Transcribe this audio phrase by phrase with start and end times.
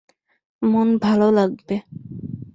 [0.61, 1.75] মন ভালো লাগবে।